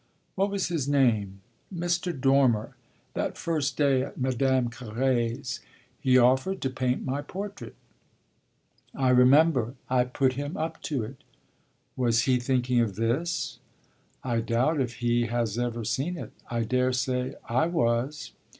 "What 0.33 0.49
was 0.49 0.69
his 0.69 0.87
name? 0.89 1.41
Mr. 1.71 2.09
Dormer; 2.19 2.75
that 3.13 3.37
first 3.37 3.77
day 3.77 4.01
at 4.01 4.17
Madame 4.17 4.67
Carré's. 4.71 5.59
He 5.99 6.17
offered 6.17 6.59
to 6.63 6.71
paint 6.71 7.05
my 7.05 7.21
portrait." 7.21 7.75
"I 8.95 9.09
remember. 9.09 9.75
I 9.91 10.05
put 10.05 10.33
him 10.33 10.57
up 10.57 10.81
to 10.89 11.03
it." 11.03 11.17
"Was 11.95 12.23
he 12.23 12.37
thinking 12.39 12.79
of 12.79 12.95
this?" 12.95 13.59
"I 14.23 14.39
doubt 14.39 14.81
if 14.81 14.95
he 15.05 15.27
has 15.27 15.59
ever 15.59 15.83
seen 15.85 16.17
it. 16.17 16.31
I 16.49 16.61
daresay 16.63 17.35
I 17.47 17.67
was." 17.67 18.31